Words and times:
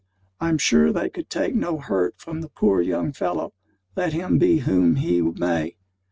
I'm 0.39 0.57
sure 0.57 0.91
they 0.91 1.11
could 1.11 1.29
take 1.29 1.53
no 1.53 1.77
hurt 1.77 2.15
from 2.17 2.41
the 2.41 2.49
poor 2.49 2.81
young 2.81 3.11
fellow, 3.13 3.53
let 3.95 4.13
him 4.13 4.39
be 4.39 4.57
whom 4.61 4.95
he 4.95 5.21
may. 5.21 5.75